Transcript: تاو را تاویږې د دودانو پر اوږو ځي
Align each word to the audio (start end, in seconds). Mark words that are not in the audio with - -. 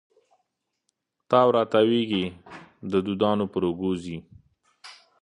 تاو 1.29 1.49
را 1.55 1.63
تاویږې 1.73 2.25
د 2.91 2.93
دودانو 3.05 3.45
پر 3.53 3.63
اوږو 3.69 3.91
ځي 4.03 4.17